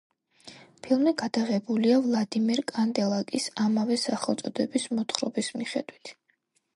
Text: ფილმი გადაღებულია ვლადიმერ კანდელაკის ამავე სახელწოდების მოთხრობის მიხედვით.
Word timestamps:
ფილმი 0.85 1.11
გადაღებულია 1.21 1.99
ვლადიმერ 2.05 2.61
კანდელაკის 2.71 3.45
ამავე 3.65 3.99
სახელწოდების 4.07 4.89
მოთხრობის 5.01 5.53
მიხედვით. 5.63 6.13